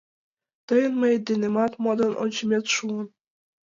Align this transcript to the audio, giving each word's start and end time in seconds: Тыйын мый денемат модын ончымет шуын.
Тыйын 0.67 0.93
мый 1.01 1.13
денемат 1.27 1.73
модын 1.83 2.11
ончымет 2.23 2.65
шуын. 2.75 3.07